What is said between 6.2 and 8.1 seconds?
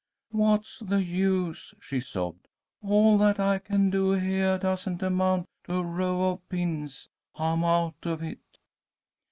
of pins. I am out